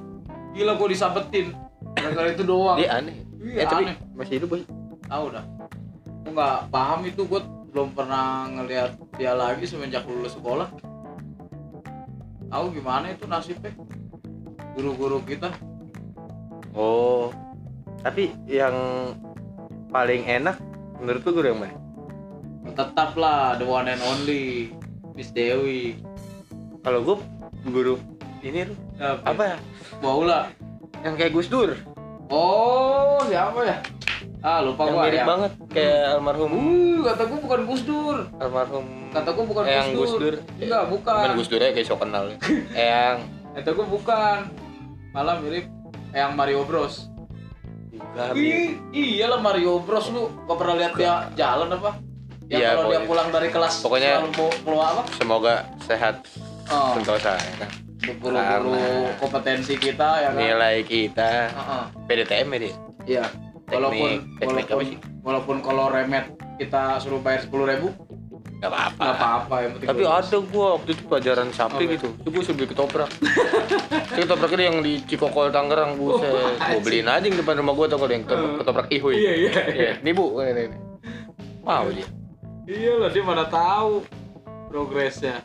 [0.52, 1.54] Gila gua disabetin.
[1.96, 2.76] Gara-gara itu doang.
[2.76, 3.96] dia aneh Iya, eh tapi aneh.
[4.12, 4.62] masih hidup boy
[5.08, 5.44] Tahu dah.
[6.26, 10.66] Gua nggak paham itu gua belum pernah ngelihat dia lagi semenjak lulus sekolah.
[12.50, 13.70] Tahu gimana itu nasibnya?
[14.74, 15.54] Guru-guru kita.
[16.74, 17.30] Oh,
[18.02, 18.74] tapi yang
[19.90, 20.58] paling enak
[20.98, 21.76] menurut lu guru yang mana?
[22.74, 24.74] Tetaplah the one and only
[25.14, 25.98] Miss Dewi.
[26.82, 27.16] Kalau gue
[27.70, 27.94] guru
[28.42, 29.56] ini lu apa ya?
[30.02, 30.50] Baula.
[31.00, 31.72] Yang kayak Gus Dur,
[32.30, 33.76] Oh, siapa ya?
[34.40, 35.26] Ah, lupa yang gua mirip ya.
[35.26, 38.16] banget kayak almarhum Uh, kata gua bukan Gus Dur.
[38.36, 40.34] almarhum Kata gua bukan Eh, yang Gus Dur.
[40.56, 41.14] Enggak, bukan.
[41.18, 42.24] Bukan Gus Dur ya kayak so kenal.
[42.30, 42.36] ya.
[42.74, 43.16] yang
[43.52, 44.38] Kata gua bukan.
[45.10, 45.66] Malah mirip
[46.10, 47.10] yang Mario Bros.
[47.90, 51.90] juga Ih, iyalah Mario Bros lu gak pernah lihat dia jalan apa?
[52.46, 54.18] Yang Iya, kalau dia pulang dari kelas Pokoknya-
[54.62, 55.02] keluar apa?
[55.12, 56.24] semoga sehat
[56.66, 57.70] Oh, sentosa ya kan.
[58.16, 58.74] guru-guru
[59.18, 60.38] kompetensi kita ya kan.
[60.38, 61.82] Nilai kita Heeh.
[62.06, 62.74] PDTM ya dia.
[63.06, 63.24] Iya.
[63.70, 64.98] Walaupun teknik apa walaupun sih?
[65.22, 66.26] walaupun kalau remet
[66.58, 67.88] kita suruh bayar sepuluh ribu
[68.60, 69.00] Gak apa-apa.
[69.00, 71.92] nggak apa-apa yang penting Tapi ada gua waktu itu pelajaran sapi Oke.
[71.96, 72.08] gitu.
[72.12, 73.10] Itu gua suruh beli ketoprak.
[74.12, 76.28] Itu ketopraknya yang di Cikokol Tangerang buset.
[76.60, 79.16] Gua beliin aja yang depan rumah gua tau kalau yang ketoprak, ketoprak ihuy.
[79.16, 79.50] Iya iya.
[79.64, 80.78] Iya, nih bu, ini, ini.
[81.64, 82.04] Mau dia.
[82.68, 84.04] Iya lah dia mana tahu
[84.68, 85.40] progresnya.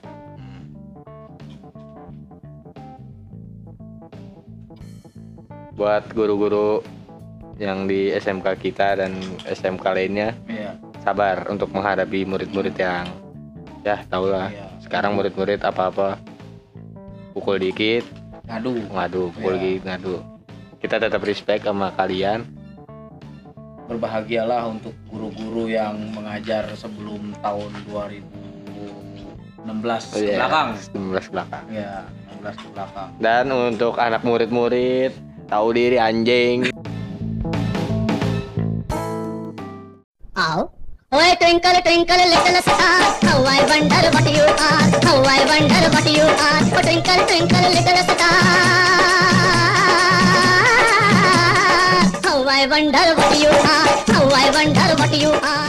[5.76, 6.84] Buat guru-guru
[7.56, 9.12] yang di SMK kita dan
[9.44, 10.76] SMK lainnya Iya.
[11.00, 13.08] sabar untuk menghadapi murid-murid yang
[13.82, 14.52] ya tau lah.
[14.52, 14.68] Iya.
[14.84, 16.18] Sekarang murid-murid apa-apa
[17.32, 18.04] pukul dikit
[18.46, 18.76] Ngadu.
[18.91, 19.62] ngadu, pukul Iya.
[19.63, 20.15] dikit ngadu.
[20.78, 22.44] Kita tetap respect sama kalian.
[23.86, 30.38] Berbahagialah untuk guru-guru yang mengajar sebelum tahun 2016 Oh, ke iya.
[30.41, 30.68] belakang.
[30.91, 31.63] 19 belakang.
[31.70, 31.91] Ya,
[32.34, 33.10] 16 ke belakang.
[33.18, 35.13] Dan untuk anak murid-murid
[35.46, 36.65] tahu diri anjing.
[41.86, 46.62] Twinkle, little star, how I wonder what you are, how I wonder what you are.
[46.74, 48.41] Oh, twinkle, twinkle, little star,
[52.26, 55.65] how I wonder what you are, how I wonder what you are.